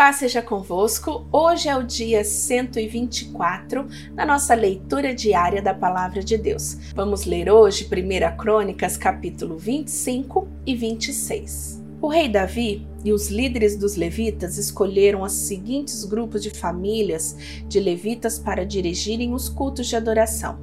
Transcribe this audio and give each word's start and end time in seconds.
Paz 0.00 0.16
seja 0.16 0.40
convosco. 0.40 1.26
Hoje 1.30 1.68
é 1.68 1.76
o 1.76 1.82
dia 1.82 2.24
124 2.24 3.86
da 4.14 4.24
nossa 4.24 4.54
leitura 4.54 5.14
diária 5.14 5.60
da 5.60 5.74
Palavra 5.74 6.24
de 6.24 6.38
Deus. 6.38 6.90
Vamos 6.94 7.26
ler 7.26 7.50
hoje 7.52 7.84
1 7.86 8.36
Crônicas, 8.38 8.96
capítulo 8.96 9.58
25 9.58 10.48
e 10.64 10.74
26. 10.74 11.82
O 12.00 12.08
rei 12.08 12.30
Davi 12.30 12.88
e 13.04 13.12
os 13.12 13.28
líderes 13.28 13.76
dos 13.76 13.94
levitas 13.94 14.56
escolheram 14.56 15.20
os 15.20 15.32
seguintes 15.32 16.02
grupos 16.06 16.42
de 16.42 16.48
famílias 16.48 17.36
de 17.68 17.78
levitas 17.78 18.38
para 18.38 18.64
dirigirem 18.64 19.34
os 19.34 19.50
cultos 19.50 19.86
de 19.86 19.96
adoração: 19.96 20.58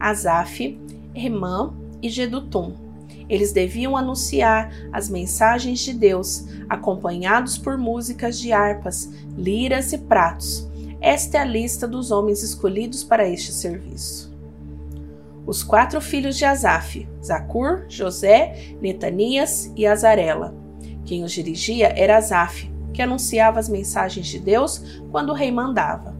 Asaf, 0.00 0.80
Remã 1.12 1.74
e 2.00 2.08
Gedutum 2.08 2.89
eles 3.30 3.52
deviam 3.52 3.96
anunciar 3.96 4.72
as 4.92 5.08
mensagens 5.08 5.78
de 5.78 5.94
Deus, 5.94 6.46
acompanhados 6.68 7.56
por 7.56 7.78
músicas 7.78 8.36
de 8.36 8.52
harpas, 8.52 9.08
liras 9.38 9.92
e 9.92 9.98
pratos. 9.98 10.68
Esta 11.00 11.38
é 11.38 11.40
a 11.40 11.44
lista 11.44 11.86
dos 11.86 12.10
homens 12.10 12.42
escolhidos 12.42 13.04
para 13.04 13.26
este 13.26 13.52
serviço. 13.52 14.36
Os 15.46 15.62
quatro 15.62 16.00
filhos 16.00 16.36
de 16.36 16.44
Asaf, 16.44 17.08
Zacur, 17.24 17.84
José, 17.88 18.74
Netanias 18.82 19.72
e 19.76 19.86
Azarela. 19.86 20.52
Quem 21.04 21.22
os 21.22 21.30
dirigia 21.30 21.94
era 21.96 22.18
Asaf, 22.18 22.68
que 22.92 23.00
anunciava 23.00 23.60
as 23.60 23.68
mensagens 23.68 24.26
de 24.26 24.40
Deus 24.40 25.00
quando 25.12 25.30
o 25.30 25.34
rei 25.34 25.52
mandava. 25.52 26.16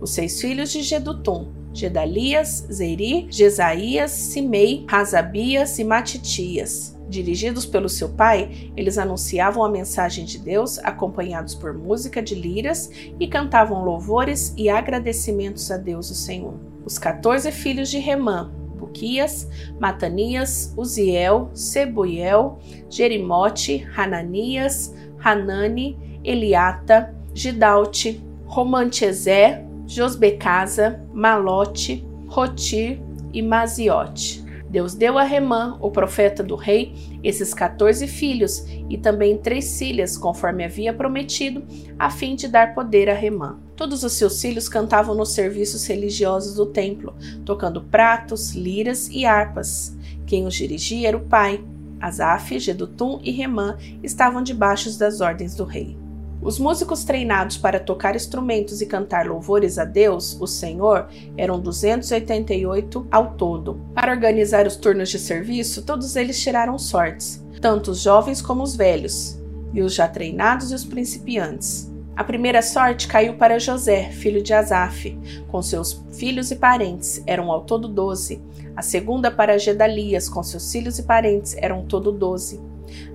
Os 0.00 0.12
seis 0.12 0.40
filhos 0.40 0.72
de 0.72 0.82
Gedutum, 0.82 1.52
Gedalias, 1.72 2.66
Zeri, 2.70 3.26
Jesaías, 3.30 4.10
Simei, 4.10 4.84
Razabias 4.88 5.78
e 5.78 5.84
Matitias. 5.84 6.98
Dirigidos 7.08 7.66
pelo 7.66 7.88
seu 7.88 8.08
pai, 8.10 8.70
eles 8.76 8.96
anunciavam 8.96 9.64
a 9.64 9.68
mensagem 9.68 10.24
de 10.24 10.38
Deus, 10.38 10.78
acompanhados 10.78 11.54
por 11.54 11.74
música 11.74 12.22
de 12.22 12.34
liras, 12.34 12.90
e 13.18 13.26
cantavam 13.26 13.84
louvores 13.84 14.54
e 14.56 14.68
agradecimentos 14.68 15.70
a 15.70 15.76
Deus, 15.76 16.10
o 16.10 16.14
Senhor. 16.14 16.54
Os 16.84 16.98
14 16.98 17.50
filhos 17.50 17.90
de 17.90 17.98
Remã, 17.98 18.52
Buquias, 18.76 19.48
Matanias, 19.78 20.72
Uziel, 20.76 21.50
Sebuiel, 21.52 22.58
Jerimote, 22.88 23.86
Hananias, 23.96 24.94
Hanani, 25.18 25.98
Eliata, 26.24 27.14
Gidalte, 27.34 28.22
Romantezé, 28.46 29.64
Josbecasa, 29.90 31.04
Malote, 31.12 32.06
Rotir 32.28 33.02
e 33.32 33.42
Maziote. 33.42 34.40
Deus 34.70 34.94
deu 34.94 35.18
a 35.18 35.24
Remã, 35.24 35.76
o 35.80 35.90
profeta 35.90 36.44
do 36.44 36.54
rei, 36.54 36.94
esses 37.24 37.52
14 37.52 38.06
filhos 38.06 38.64
e 38.88 38.96
também 38.96 39.36
três 39.36 39.76
filhas, 39.76 40.16
conforme 40.16 40.64
havia 40.64 40.94
prometido, 40.94 41.64
a 41.98 42.08
fim 42.08 42.36
de 42.36 42.46
dar 42.46 42.72
poder 42.72 43.10
a 43.10 43.14
Remã. 43.14 43.58
Todos 43.74 44.04
os 44.04 44.12
seus 44.12 44.40
filhos 44.40 44.68
cantavam 44.68 45.12
nos 45.12 45.32
serviços 45.32 45.84
religiosos 45.84 46.54
do 46.54 46.66
templo, 46.66 47.12
tocando 47.44 47.82
pratos, 47.82 48.52
liras 48.52 49.08
e 49.08 49.26
harpas. 49.26 49.96
Quem 50.24 50.46
os 50.46 50.54
dirigia 50.54 51.08
era 51.08 51.16
o 51.16 51.26
pai. 51.26 51.64
Asaf, 52.00 52.60
Gedutum 52.60 53.18
e 53.24 53.32
Remã 53.32 53.76
estavam 54.04 54.40
debaixo 54.40 54.96
das 54.96 55.20
ordens 55.20 55.56
do 55.56 55.64
rei. 55.64 55.99
Os 56.42 56.58
músicos 56.58 57.04
treinados 57.04 57.58
para 57.58 57.78
tocar 57.78 58.16
instrumentos 58.16 58.80
e 58.80 58.86
cantar 58.86 59.26
louvores 59.26 59.78
a 59.78 59.84
Deus, 59.84 60.40
o 60.40 60.46
Senhor, 60.46 61.06
eram 61.36 61.60
288 61.60 63.06
ao 63.10 63.34
todo. 63.34 63.78
Para 63.94 64.12
organizar 64.12 64.66
os 64.66 64.74
turnos 64.74 65.10
de 65.10 65.18
serviço, 65.18 65.82
todos 65.82 66.16
eles 66.16 66.40
tiraram 66.40 66.78
sortes, 66.78 67.44
tanto 67.60 67.90
os 67.90 68.00
jovens 68.00 68.40
como 68.40 68.62
os 68.62 68.74
velhos, 68.74 69.38
e 69.74 69.82
os 69.82 69.94
já 69.94 70.08
treinados 70.08 70.72
e 70.72 70.74
os 70.74 70.84
principiantes. 70.84 71.92
A 72.16 72.24
primeira 72.24 72.62
sorte 72.62 73.06
caiu 73.06 73.34
para 73.34 73.58
José, 73.58 74.10
filho 74.10 74.42
de 74.42 74.54
Asaf, 74.54 75.18
com 75.48 75.60
seus 75.60 76.02
filhos 76.10 76.50
e 76.50 76.56
parentes, 76.56 77.22
eram 77.26 77.50
ao 77.50 77.64
todo 77.64 77.86
doze. 77.86 78.40
A 78.74 78.80
segunda 78.80 79.30
para 79.30 79.58
Gedalias, 79.58 80.26
com 80.26 80.42
seus 80.42 80.72
filhos 80.72 80.98
e 80.98 81.02
parentes, 81.02 81.54
eram 81.58 81.84
todo 81.84 82.10
doze 82.10 82.69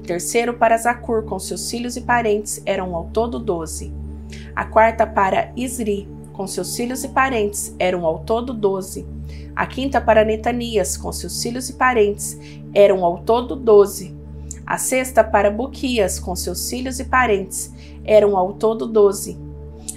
terceiro 0.06 0.54
para 0.54 0.78
Zacur, 0.78 1.24
com 1.24 1.40
seus 1.40 1.70
filhos 1.70 1.96
e 1.98 2.02
parentes, 2.02 2.62
eram 2.66 2.96
ao 2.96 3.06
todo 3.06 3.40
doze. 3.40 3.94
A 4.56 4.66
quarta 4.66 5.06
para 5.06 5.52
Isri, 5.56 6.08
com 6.34 6.48
seus 6.48 6.76
filhos 6.76 7.04
e 7.04 7.10
parentes, 7.10 7.76
eram 7.80 8.06
ao 8.06 8.20
todo 8.20 8.54
doze. 8.54 9.06
A 9.56 9.66
quinta 9.66 10.02
para 10.02 10.26
Netanias, 10.26 10.98
com 10.98 11.12
seus 11.12 11.42
filhos 11.42 11.70
e 11.70 11.74
parentes, 11.74 12.38
eram 12.74 13.06
ao 13.06 13.20
todo 13.20 13.56
doze. 13.56 14.16
A 14.66 14.78
sexta 14.78 15.24
para 15.24 15.52
Buquias, 15.52 16.20
com 16.20 16.36
seus 16.36 16.70
filhos 16.70 17.00
e 17.00 17.06
parentes, 17.06 17.72
eram 18.04 18.36
ao 18.36 18.54
todo 18.54 18.88
doze. 18.88 19.38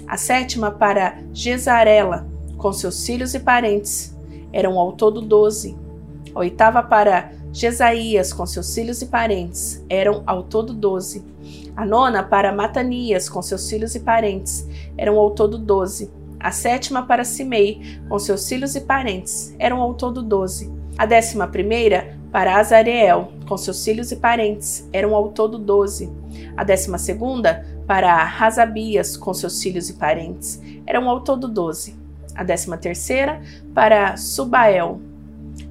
A 0.07 0.15
sétima 0.15 0.71
para 0.71 1.19
Gesarela, 1.33 2.27
com 2.57 2.71
seus 2.71 3.05
filhos 3.05 3.33
e 3.33 3.39
parentes, 3.39 4.15
eram 4.53 4.79
ao 4.79 4.93
todo 4.93 5.21
doze. 5.21 5.77
A 6.33 6.39
oitava 6.39 6.81
para 6.83 7.31
Jesaías, 7.51 8.31
com 8.31 8.45
seus 8.45 8.73
filhos 8.73 9.01
e 9.01 9.07
parentes, 9.07 9.83
eram 9.89 10.23
ao 10.25 10.43
todo 10.43 10.73
doze. 10.73 11.25
A 11.75 11.85
nona 11.85 12.23
para 12.23 12.53
Matanias, 12.53 13.27
com 13.27 13.41
seus 13.41 13.69
filhos 13.69 13.95
e 13.95 13.99
parentes, 13.99 14.67
eram 14.97 15.17
ao 15.17 15.31
todo 15.31 15.57
doze. 15.57 16.11
A 16.39 16.51
sétima 16.51 17.03
para 17.03 17.23
Simei, 17.23 17.99
com 18.07 18.17
seus 18.19 18.47
filhos 18.47 18.75
e 18.75 18.81
parentes, 18.81 19.53
eram 19.59 19.81
ao 19.81 19.93
todo 19.93 20.21
doze. 20.21 20.71
A 20.97 21.05
décima 21.05 21.47
primeira 21.47 22.17
para 22.31 22.57
Azareel, 22.57 23.31
com 23.47 23.57
seus 23.57 23.83
filhos 23.83 24.11
e 24.11 24.15
parentes, 24.15 24.87
eram 24.93 25.15
ao 25.15 25.29
todo 25.29 25.57
doze. 25.57 26.09
A 26.55 26.63
décima 26.63 26.97
segunda 26.97 27.65
para 27.87 28.23
Razabias, 28.23 29.17
com 29.17 29.33
seus 29.33 29.61
filhos 29.61 29.89
e 29.89 29.93
parentes, 29.93 30.61
eram 30.85 31.09
ao 31.09 31.21
todo 31.21 31.47
doze. 31.47 31.95
A 32.35 32.43
décima 32.43 32.77
terceira 32.77 33.41
para 33.73 34.15
Subael, 34.15 35.01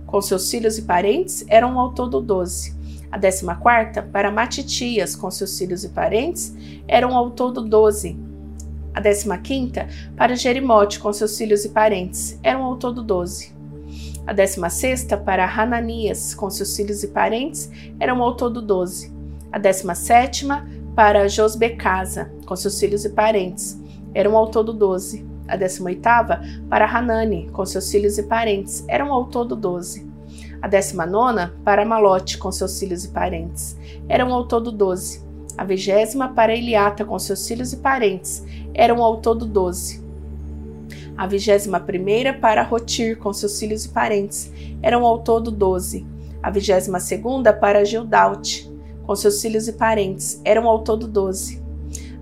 com 0.09 0.23
seus 0.23 0.51
filhos 0.51 0.79
e 0.79 0.83
parentes, 0.83 1.45
eram 1.49 1.79
ao 1.79 1.93
todo 1.93 2.21
doze. 2.21 2.75
A 3.13 3.19
décima 3.19 3.55
quarta, 3.55 4.03
para 4.03 4.31
Matitias, 4.31 5.15
com 5.15 5.31
seus 5.31 5.57
filhos 5.57 5.85
e 5.85 5.91
parentes, 5.91 6.57
eram 6.89 7.15
ao 7.15 7.31
todo 7.31 7.63
doze. 7.63 8.19
A 8.95 9.01
décima 9.01 9.37
quinta, 9.37 9.87
para 10.17 10.35
Jerimote, 10.35 10.99
com 10.99 11.13
seus 11.13 11.37
filhos 11.37 11.65
e 11.67 11.69
parentes, 11.69 12.39
eram 12.43 12.65
ao 12.65 12.77
todo 12.77 13.03
doze. 13.03 13.55
A 14.27 14.33
décima 14.33 14.71
sexta, 14.71 15.17
para 15.17 15.47
Hananias, 15.47 16.35
com 16.35 16.49
seus 16.49 16.75
filhos 16.75 17.03
e 17.03 17.09
parentes, 17.09 17.71
eram 18.01 18.23
ao 18.23 18.35
todo 18.35 18.63
doze. 18.63 19.13
A 19.53 19.59
décima 19.59 19.95
sétima, 19.95 20.67
para 20.97 21.29
Josbecasa, 21.29 22.33
com 22.47 22.57
seus 22.57 22.81
filhos 22.81 23.05
e 23.05 23.11
parentes, 23.11 23.79
eram 24.15 24.37
ao 24.37 24.49
todo 24.49 24.73
doze 24.73 25.25
a 25.49 25.57
18 25.57 26.01
para 26.69 26.87
Hanani, 26.87 27.49
com 27.51 27.65
seus 27.65 27.91
filhos 27.91 28.19
e 28.19 28.23
parentes, 28.23 28.85
eram 28.87 29.13
ao 29.13 29.25
todo 29.25 29.57
doze. 29.57 30.09
A 30.61 30.69
19 30.69 31.53
para 31.65 31.85
Malote, 31.85 32.37
com 32.37 32.53
seus 32.53 32.79
filhos 32.79 33.05
e 33.05 33.09
parentes, 33.09 33.77
eram 34.09 34.33
ao 34.33 34.47
todo 34.47 34.71
doze. 34.71 35.27
A 35.57 35.65
vigésima 35.65 36.29
para 36.29 36.55
Eliata, 36.55 37.05
com 37.05 37.19
seus 37.19 37.47
filhos 37.47 37.73
e 37.73 37.79
parentes, 37.79 38.45
eram 38.75 39.03
ao 39.03 39.17
todo 39.17 39.45
doze. 39.45 40.07
A 41.17 41.27
vigésima 41.27 41.81
primeira 41.81 42.33
para 42.33 42.63
Rotir, 42.63 43.19
com 43.19 43.33
seus 43.33 43.59
filhos 43.59 43.85
e 43.85 43.89
parentes, 43.89 44.53
eram 44.81 45.05
ao 45.05 45.19
todo 45.19 45.51
doze. 45.51 46.07
A 46.41 46.49
vigésima 46.49 47.01
segunda 47.01 47.53
para 47.53 47.85
Gildalte, 47.85 48.71
com 49.05 49.17
seus 49.17 49.43
filhos 49.43 49.67
e 49.67 49.73
parentes, 49.73 50.41
eram 50.45 50.69
ao 50.69 50.85
todo 50.85 51.09
doze. 51.09 51.61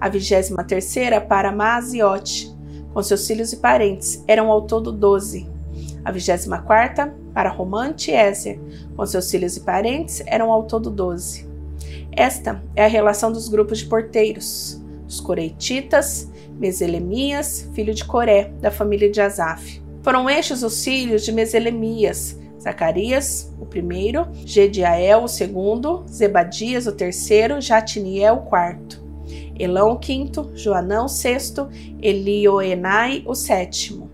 A 0.01 0.09
vigésima 0.09 0.65
terceira 0.65 1.21
para 1.21 1.53
Maziote, 1.53 2.56
com 2.97 3.03
seus 3.03 3.27
filhos 3.27 3.53
e 3.53 3.59
parentes, 3.59 4.25
eram 4.27 4.51
ao 4.51 4.63
todo 4.63 4.91
doze. 4.91 5.47
A 6.03 6.11
vigésima 6.11 6.63
quarta, 6.63 7.15
para 7.35 7.51
Romante 7.51 8.11
Ézer, 8.11 8.59
com 8.97 9.05
seus 9.05 9.31
filhos 9.31 9.55
e 9.55 9.61
parentes, 9.61 10.23
eram 10.25 10.51
ao 10.51 10.63
todo 10.63 10.89
doze. 10.89 11.47
Esta 12.11 12.63
é 12.75 12.87
a 12.87 12.89
relação 12.89 13.31
dos 13.31 13.51
grupos 13.51 13.81
de 13.81 13.85
porteiros, 13.85 14.81
os 15.07 15.21
coreititas, 15.21 16.31
Meselemias, 16.59 17.69
filho 17.75 17.93
de 17.93 18.03
Coré, 18.03 18.51
da 18.63 18.71
família 18.71 19.11
de 19.11 19.21
Asaf. 19.21 19.83
Foram 20.03 20.31
estes 20.31 20.63
os 20.63 20.83
filhos 20.83 21.23
de 21.23 21.33
Meselemias, 21.33 22.41
Zacarias, 22.59 23.53
o 23.61 23.67
primeiro, 23.67 24.27
Gediael, 24.33 25.23
o 25.23 25.29
segundo, 25.29 26.03
Zebadias, 26.09 26.87
o 26.87 26.93
terceiro, 26.93 27.61
Jatiniel, 27.61 28.37
o 28.37 28.43
quarto. 28.47 29.06
Elão 29.59 29.93
o 29.93 29.99
quinto, 29.99 30.51
Joanão 30.55 31.07
o 31.07 31.09
sexto, 31.09 31.69
Elioenai 32.01 33.23
o 33.27 33.35
sétimo. 33.35 34.11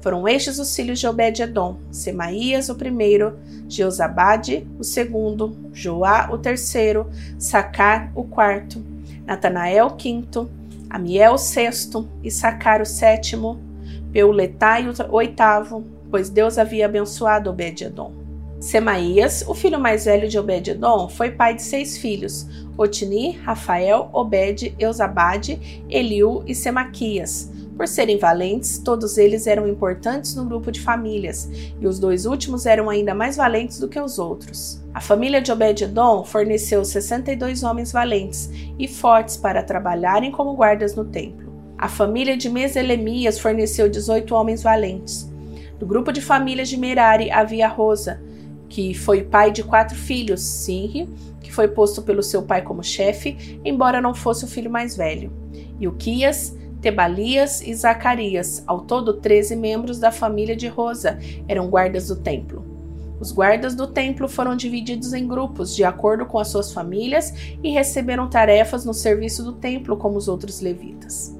Foram 0.00 0.26
estes 0.26 0.58
os 0.58 0.74
filhos 0.74 0.98
de 0.98 1.06
Obed-edom, 1.06 1.76
Semaías 1.90 2.68
o 2.68 2.74
primeiro, 2.74 3.38
Jeozabade 3.68 4.66
o 4.78 4.84
segundo, 4.84 5.56
Joá 5.72 6.30
o 6.32 6.38
terceiro, 6.38 7.10
Sacar 7.38 8.10
o 8.14 8.24
quarto, 8.24 8.82
Natanael 9.26 9.88
o 9.88 9.96
quinto, 9.96 10.50
Amiel 10.88 11.34
o 11.34 11.38
sexto 11.38 12.08
e 12.22 12.30
Sacar 12.30 12.80
o 12.80 12.86
sétimo, 12.86 13.60
Peuletai 14.10 14.88
o 14.88 14.94
oitavo, 15.12 15.84
pois 16.10 16.30
Deus 16.30 16.58
havia 16.58 16.86
abençoado 16.86 17.50
Obed-edom. 17.50 18.19
Semaías, 18.60 19.42
o 19.48 19.54
filho 19.54 19.80
mais 19.80 20.04
velho 20.04 20.28
de 20.28 20.38
Obed-edom, 20.38 21.08
foi 21.08 21.30
pai 21.30 21.54
de 21.54 21.62
seis 21.62 21.96
filhos: 21.96 22.46
Otni, 22.76 23.38
Rafael, 23.38 24.10
Obed, 24.12 24.74
Eusabade, 24.78 25.82
Eliú 25.88 26.44
e 26.46 26.54
Semaquias. 26.54 27.50
Por 27.74 27.88
serem 27.88 28.18
valentes, 28.18 28.76
todos 28.76 29.16
eles 29.16 29.46
eram 29.46 29.66
importantes 29.66 30.34
no 30.34 30.44
grupo 30.44 30.70
de 30.70 30.78
famílias, 30.78 31.48
e 31.80 31.86
os 31.86 31.98
dois 31.98 32.26
últimos 32.26 32.66
eram 32.66 32.90
ainda 32.90 33.14
mais 33.14 33.38
valentes 33.38 33.80
do 33.80 33.88
que 33.88 33.98
os 33.98 34.18
outros. 34.18 34.84
A 34.92 35.00
família 35.00 35.40
de 35.40 35.50
Obed-edom 35.50 36.22
forneceu 36.22 36.84
62 36.84 37.62
homens 37.62 37.90
valentes 37.90 38.50
e 38.78 38.86
fortes 38.86 39.38
para 39.38 39.62
trabalharem 39.62 40.30
como 40.30 40.52
guardas 40.52 40.94
no 40.94 41.06
templo. 41.06 41.50
A 41.78 41.88
família 41.88 42.36
de 42.36 42.50
Meselemias 42.50 43.38
forneceu 43.38 43.88
18 43.88 44.34
homens 44.34 44.62
valentes. 44.62 45.30
Do 45.78 45.86
grupo 45.86 46.12
de 46.12 46.20
famílias 46.20 46.68
de 46.68 46.76
Merari 46.76 47.30
havia 47.30 47.66
Rosa, 47.66 48.20
que 48.70 48.94
foi 48.94 49.24
pai 49.24 49.50
de 49.50 49.64
quatro 49.64 49.96
filhos, 49.96 50.40
Sinri, 50.40 51.08
que 51.42 51.52
foi 51.52 51.66
posto 51.68 52.00
pelo 52.00 52.22
seu 52.22 52.42
pai 52.42 52.62
como 52.62 52.82
chefe, 52.82 53.60
embora 53.64 54.00
não 54.00 54.14
fosse 54.14 54.44
o 54.44 54.48
filho 54.48 54.70
mais 54.70 54.96
velho, 54.96 55.32
Uquias, 55.84 56.56
Tebalias 56.80 57.60
e 57.60 57.74
Zacarias, 57.74 58.62
ao 58.66 58.82
todo 58.82 59.14
13 59.14 59.56
membros 59.56 59.98
da 59.98 60.12
família 60.12 60.54
de 60.54 60.68
Rosa, 60.68 61.18
eram 61.48 61.68
guardas 61.68 62.08
do 62.08 62.16
templo. 62.16 62.64
Os 63.20 63.32
guardas 63.32 63.74
do 63.74 63.86
templo 63.86 64.26
foram 64.28 64.56
divididos 64.56 65.12
em 65.12 65.26
grupos 65.26 65.74
de 65.74 65.84
acordo 65.84 66.24
com 66.24 66.38
as 66.38 66.48
suas 66.48 66.72
famílias 66.72 67.34
e 67.62 67.70
receberam 67.70 68.30
tarefas 68.30 68.84
no 68.84 68.94
serviço 68.94 69.42
do 69.42 69.52
templo 69.52 69.96
como 69.96 70.16
os 70.16 70.26
outros 70.26 70.60
levitas. 70.60 71.36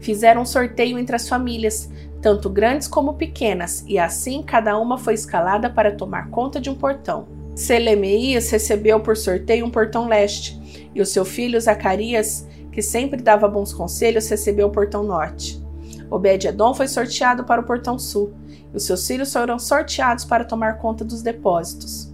Fizeram 0.00 0.42
um 0.42 0.46
sorteio 0.46 0.98
entre 0.98 1.14
as 1.14 1.28
famílias, 1.28 1.90
tanto 2.22 2.48
grandes 2.48 2.88
como 2.88 3.14
pequenas, 3.14 3.84
e 3.86 3.98
assim 3.98 4.42
cada 4.42 4.78
uma 4.78 4.96
foi 4.96 5.12
escalada 5.12 5.68
para 5.68 5.92
tomar 5.92 6.30
conta 6.30 6.60
de 6.60 6.70
um 6.70 6.74
portão. 6.74 7.26
Selemeias 7.54 8.48
recebeu 8.48 9.00
por 9.00 9.16
sorteio 9.16 9.66
um 9.66 9.70
portão 9.70 10.08
leste, 10.08 10.88
e 10.94 11.02
o 11.02 11.06
seu 11.06 11.24
filho 11.24 11.60
Zacarias 11.60 12.46
que 12.72 12.82
sempre 12.82 13.22
dava 13.22 13.46
bons 13.46 13.72
conselhos, 13.72 14.28
recebeu 14.28 14.66
o 14.66 14.70
portão 14.70 15.04
norte. 15.04 15.62
Obed-Edom 16.10 16.74
foi 16.74 16.88
sorteado 16.88 17.44
para 17.44 17.60
o 17.60 17.64
portão 17.64 17.98
sul, 17.98 18.32
e 18.72 18.76
os 18.76 18.84
seus 18.84 19.06
filhos 19.06 19.32
foram 19.32 19.58
sorteados 19.58 20.24
para 20.24 20.44
tomar 20.44 20.78
conta 20.78 21.04
dos 21.04 21.22
depósitos. 21.22 22.10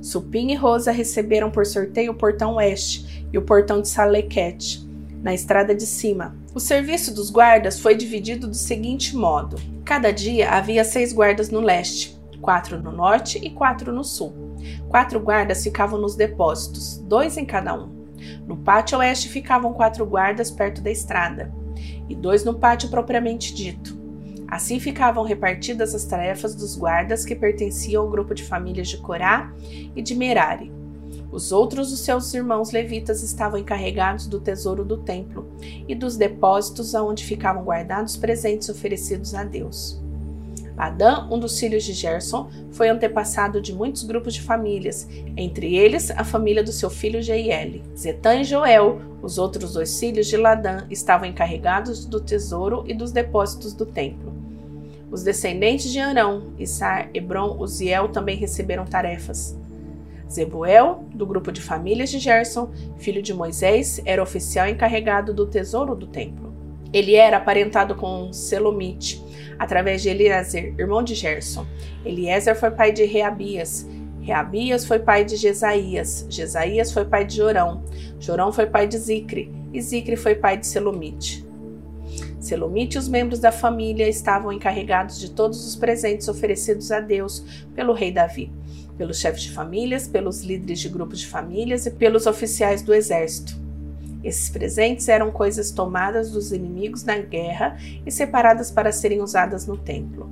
Supim 0.00 0.50
e 0.50 0.54
Rosa 0.54 0.90
receberam 0.90 1.50
por 1.50 1.64
sorteio 1.64 2.12
o 2.12 2.14
portão 2.14 2.54
oeste 2.54 3.26
e 3.32 3.38
o 3.38 3.42
portão 3.42 3.80
de 3.80 3.88
Salequete, 3.88 4.88
na 5.22 5.32
estrada 5.32 5.74
de 5.74 5.86
cima. 5.86 6.34
O 6.54 6.60
serviço 6.60 7.14
dos 7.14 7.30
guardas 7.30 7.80
foi 7.80 7.94
dividido 7.94 8.46
do 8.46 8.54
seguinte 8.54 9.16
modo: 9.16 9.56
cada 9.86 10.12
dia 10.12 10.50
havia 10.50 10.84
seis 10.84 11.10
guardas 11.10 11.48
no 11.48 11.60
leste, 11.60 12.20
quatro 12.42 12.78
no 12.78 12.92
norte 12.92 13.38
e 13.42 13.48
quatro 13.48 13.90
no 13.90 14.04
sul. 14.04 14.34
Quatro 14.86 15.18
guardas 15.18 15.64
ficavam 15.64 15.98
nos 15.98 16.14
depósitos, 16.14 16.98
dois 16.98 17.38
em 17.38 17.46
cada 17.46 17.74
um. 17.74 17.88
No 18.46 18.58
pátio 18.58 18.98
oeste 18.98 19.30
ficavam 19.30 19.72
quatro 19.72 20.04
guardas 20.04 20.50
perto 20.50 20.82
da 20.82 20.90
estrada, 20.90 21.50
e 22.06 22.14
dois 22.14 22.44
no 22.44 22.54
pátio 22.54 22.90
propriamente 22.90 23.54
dito. 23.54 23.98
Assim 24.46 24.78
ficavam 24.78 25.24
repartidas 25.24 25.94
as 25.94 26.04
tarefas 26.04 26.54
dos 26.54 26.76
guardas 26.76 27.24
que 27.24 27.34
pertenciam 27.34 28.02
ao 28.02 28.10
grupo 28.10 28.34
de 28.34 28.44
famílias 28.44 28.88
de 28.88 28.98
Corá 28.98 29.50
e 29.96 30.02
de 30.02 30.14
Merari. 30.14 30.70
Os 31.32 31.50
outros 31.50 31.90
dos 31.90 32.00
seus 32.00 32.32
irmãos 32.34 32.72
levitas 32.72 33.22
estavam 33.22 33.58
encarregados 33.58 34.26
do 34.26 34.38
tesouro 34.38 34.84
do 34.84 34.98
templo 34.98 35.50
e 35.88 35.94
dos 35.94 36.14
depósitos 36.14 36.94
aonde 36.94 37.24
ficavam 37.24 37.64
guardados 37.64 38.18
presentes 38.18 38.68
oferecidos 38.68 39.34
a 39.34 39.42
Deus. 39.42 39.98
Adã, 40.76 41.26
um 41.30 41.38
dos 41.38 41.58
filhos 41.58 41.84
de 41.84 41.94
Gerson, 41.94 42.50
foi 42.70 42.90
antepassado 42.90 43.62
de 43.62 43.72
muitos 43.72 44.02
grupos 44.02 44.34
de 44.34 44.42
famílias, 44.42 45.08
entre 45.34 45.74
eles 45.74 46.10
a 46.10 46.24
família 46.24 46.62
do 46.62 46.72
seu 46.72 46.90
filho 46.90 47.22
Jeiel. 47.22 47.80
Zetã 47.96 48.34
e 48.34 48.44
Joel, 48.44 49.00
os 49.22 49.38
outros 49.38 49.72
dois 49.72 49.98
filhos 49.98 50.26
de 50.26 50.36
Ladã, 50.36 50.86
estavam 50.90 51.26
encarregados 51.26 52.04
do 52.04 52.20
tesouro 52.20 52.84
e 52.86 52.92
dos 52.92 53.10
depósitos 53.10 53.72
do 53.72 53.86
templo. 53.86 54.32
Os 55.10 55.22
descendentes 55.22 55.90
de 55.90 55.98
Arão, 55.98 56.52
Issar, 56.58 57.08
Hebron, 57.14 57.58
Uziel 57.58 58.08
também 58.08 58.36
receberam 58.36 58.84
tarefas. 58.84 59.56
Zebuel, 60.32 61.04
do 61.14 61.26
grupo 61.26 61.52
de 61.52 61.60
famílias 61.60 62.10
de 62.10 62.18
Gerson, 62.18 62.70
filho 62.96 63.22
de 63.22 63.34
Moisés, 63.34 64.00
era 64.04 64.22
oficial 64.22 64.68
encarregado 64.68 65.34
do 65.34 65.46
tesouro 65.46 65.94
do 65.94 66.06
templo. 66.06 66.52
Ele 66.92 67.14
era 67.14 67.36
aparentado 67.36 67.94
com 67.94 68.32
Selomite, 68.32 69.22
através 69.58 70.02
de 70.02 70.08
Eliezer, 70.08 70.74
irmão 70.78 71.02
de 71.02 71.14
Gerson. 71.14 71.66
Eliezer 72.04 72.54
foi 72.54 72.70
pai 72.70 72.92
de 72.92 73.04
Reabias. 73.04 73.86
Reabias 74.20 74.84
foi 74.84 74.98
pai 74.98 75.24
de 75.24 75.36
Jesaías. 75.36 76.26
Jesaías 76.28 76.92
foi 76.92 77.04
pai 77.04 77.24
de 77.24 77.36
Jorão. 77.36 77.82
Jorão 78.20 78.52
foi 78.52 78.66
pai 78.66 78.86
de 78.86 78.98
Zicre. 78.98 79.52
E 79.72 79.80
Zicre 79.80 80.16
foi 80.16 80.34
pai 80.34 80.56
de 80.56 80.66
Selomite. 80.66 81.44
Selomite 82.38 82.96
e 82.96 82.98
os 82.98 83.08
membros 83.08 83.38
da 83.38 83.52
família 83.52 84.08
estavam 84.08 84.52
encarregados 84.52 85.18
de 85.18 85.30
todos 85.30 85.66
os 85.66 85.76
presentes 85.76 86.28
oferecidos 86.28 86.90
a 86.90 87.00
Deus 87.00 87.64
pelo 87.74 87.92
rei 87.92 88.10
Davi, 88.10 88.52
pelos 89.02 89.18
chefes 89.18 89.42
de 89.42 89.50
famílias, 89.50 90.06
pelos 90.06 90.42
líderes 90.42 90.78
de 90.78 90.88
grupos 90.88 91.18
de 91.18 91.26
famílias 91.26 91.86
e 91.86 91.90
pelos 91.90 92.24
oficiais 92.24 92.82
do 92.82 92.94
exército. 92.94 93.60
Esses 94.22 94.48
presentes 94.48 95.08
eram 95.08 95.32
coisas 95.32 95.72
tomadas 95.72 96.30
dos 96.30 96.52
inimigos 96.52 97.02
na 97.02 97.18
guerra 97.18 97.76
e 98.06 98.12
separadas 98.12 98.70
para 98.70 98.92
serem 98.92 99.20
usadas 99.20 99.66
no 99.66 99.76
templo. 99.76 100.30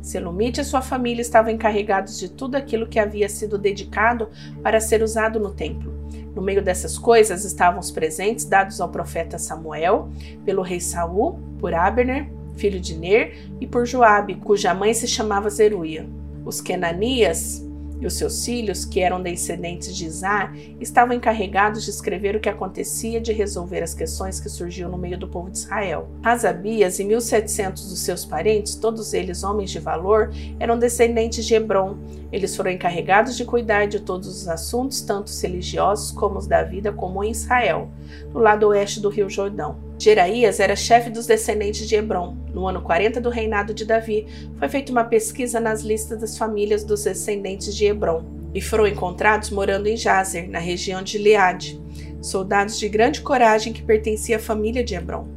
Selumite 0.00 0.60
e 0.60 0.64
sua 0.64 0.82
família 0.82 1.22
estavam 1.22 1.52
encarregados 1.52 2.18
de 2.18 2.28
tudo 2.28 2.56
aquilo 2.56 2.88
que 2.88 2.98
havia 2.98 3.28
sido 3.28 3.56
dedicado 3.56 4.28
para 4.64 4.80
ser 4.80 5.00
usado 5.00 5.38
no 5.38 5.52
templo. 5.52 5.94
No 6.34 6.42
meio 6.42 6.60
dessas 6.60 6.98
coisas 6.98 7.44
estavam 7.44 7.78
os 7.78 7.92
presentes 7.92 8.44
dados 8.44 8.80
ao 8.80 8.88
profeta 8.88 9.38
Samuel, 9.38 10.10
pelo 10.44 10.62
rei 10.62 10.80
Saul, 10.80 11.38
por 11.60 11.72
Abner, 11.72 12.28
filho 12.56 12.80
de 12.80 12.96
Ner, 12.96 13.48
e 13.60 13.66
por 13.66 13.86
Joabe, 13.86 14.34
cuja 14.34 14.74
mãe 14.74 14.92
se 14.92 15.06
chamava 15.06 15.48
Zeruia. 15.48 16.04
Os 16.44 16.60
Kenanias, 16.60 17.64
e 18.02 18.06
os 18.06 18.14
seus 18.14 18.44
filhos, 18.44 18.84
que 18.84 19.00
eram 19.00 19.22
descendentes 19.22 19.96
de 19.96 20.06
Isar, 20.06 20.52
estavam 20.80 21.14
encarregados 21.14 21.84
de 21.84 21.90
escrever 21.90 22.34
o 22.34 22.40
que 22.40 22.48
acontecia 22.48 23.20
de 23.20 23.32
resolver 23.32 23.80
as 23.80 23.94
questões 23.94 24.40
que 24.40 24.48
surgiam 24.48 24.90
no 24.90 24.98
meio 24.98 25.16
do 25.16 25.28
povo 25.28 25.48
de 25.48 25.58
Israel. 25.58 26.08
Asabias 26.20 26.98
e 26.98 27.04
1700 27.04 27.88
dos 27.88 28.00
seus 28.00 28.24
parentes, 28.24 28.74
todos 28.74 29.14
eles 29.14 29.44
homens 29.44 29.70
de 29.70 29.78
valor, 29.78 30.32
eram 30.58 30.76
descendentes 30.76 31.46
de 31.46 31.54
Hebron. 31.54 31.96
Eles 32.32 32.56
foram 32.56 32.72
encarregados 32.72 33.36
de 33.36 33.44
cuidar 33.44 33.86
de 33.86 34.00
todos 34.00 34.26
os 34.26 34.48
assuntos, 34.48 35.00
tanto 35.00 35.30
religiosos 35.40 36.10
como 36.10 36.38
os 36.38 36.48
da 36.48 36.64
vida 36.64 36.90
comum 36.90 37.22
em 37.22 37.30
Israel, 37.30 37.88
no 38.34 38.40
lado 38.40 38.66
oeste 38.66 38.98
do 38.98 39.08
rio 39.08 39.30
Jordão. 39.30 39.91
Jeraías 40.02 40.58
era 40.58 40.74
chefe 40.74 41.10
dos 41.10 41.28
descendentes 41.28 41.88
de 41.88 41.94
Hebron. 41.94 42.36
No 42.52 42.66
ano 42.66 42.82
40 42.82 43.20
do 43.20 43.30
reinado 43.30 43.72
de 43.72 43.84
Davi, 43.84 44.26
foi 44.58 44.68
feita 44.68 44.90
uma 44.90 45.04
pesquisa 45.04 45.60
nas 45.60 45.82
listas 45.82 46.20
das 46.20 46.36
famílias 46.36 46.82
dos 46.82 47.04
descendentes 47.04 47.72
de 47.72 47.84
Hebron, 47.84 48.24
e 48.52 48.60
foram 48.60 48.84
encontrados 48.84 49.50
morando 49.50 49.86
em 49.86 49.96
Jazer, 49.96 50.50
na 50.50 50.58
região 50.58 51.04
de 51.04 51.18
Leade, 51.18 51.80
soldados 52.20 52.80
de 52.80 52.88
grande 52.88 53.20
coragem 53.20 53.72
que 53.72 53.80
pertenciam 53.80 54.40
à 54.40 54.42
família 54.42 54.82
de 54.82 54.96
Hebron. 54.96 55.28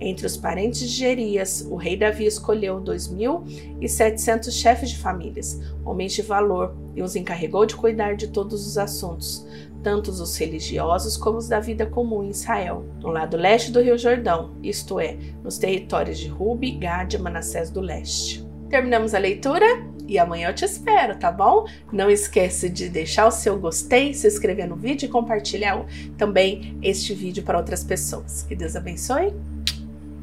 Entre 0.00 0.26
os 0.26 0.36
parentes 0.36 0.80
de 0.80 0.88
Gerias, 0.88 1.64
o 1.70 1.76
rei 1.76 1.96
Davi 1.96 2.26
escolheu 2.26 2.80
2.700 2.80 4.50
chefes 4.50 4.90
de 4.90 4.98
famílias, 4.98 5.60
homens 5.84 6.12
de 6.12 6.22
valor, 6.22 6.74
e 6.96 7.02
os 7.02 7.14
encarregou 7.14 7.64
de 7.64 7.76
cuidar 7.76 8.16
de 8.16 8.26
todos 8.26 8.66
os 8.66 8.76
assuntos, 8.76 9.46
tanto 9.86 10.10
os 10.10 10.36
religiosos 10.36 11.16
como 11.16 11.38
os 11.38 11.46
da 11.46 11.60
vida 11.60 11.86
comum 11.86 12.24
em 12.24 12.30
Israel, 12.30 12.84
no 13.00 13.08
lado 13.08 13.36
leste 13.36 13.70
do 13.70 13.80
Rio 13.80 13.96
Jordão, 13.96 14.56
isto 14.60 14.98
é, 14.98 15.16
nos 15.44 15.58
territórios 15.58 16.18
de 16.18 16.26
Rubi, 16.26 16.72
Gad 16.72 17.14
e 17.14 17.18
Manassés 17.18 17.70
do 17.70 17.80
leste. 17.80 18.44
Terminamos 18.68 19.14
a 19.14 19.18
leitura 19.18 19.64
e 20.08 20.18
amanhã 20.18 20.48
eu 20.48 20.54
te 20.56 20.64
espero, 20.64 21.16
tá 21.16 21.30
bom? 21.30 21.68
Não 21.92 22.10
esquece 22.10 22.68
de 22.68 22.88
deixar 22.88 23.28
o 23.28 23.30
seu 23.30 23.56
gostei, 23.60 24.12
se 24.12 24.26
inscrever 24.26 24.68
no 24.68 24.74
vídeo 24.74 25.06
e 25.06 25.08
compartilhar 25.08 25.86
também 26.18 26.76
este 26.82 27.14
vídeo 27.14 27.44
para 27.44 27.56
outras 27.56 27.84
pessoas. 27.84 28.42
Que 28.42 28.56
Deus 28.56 28.74
abençoe. 28.74 29.32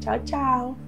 Tchau, 0.02 0.18
tchau. 0.26 0.83